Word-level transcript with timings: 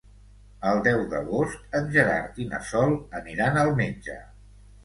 El 0.69 0.79
deu 0.87 1.01
d'agost 1.11 1.77
en 1.81 1.91
Gerard 1.97 2.41
i 2.47 2.47
na 2.55 2.63
Sol 2.73 2.99
aniran 3.23 3.63
al 3.67 3.71
metge. 3.83 4.21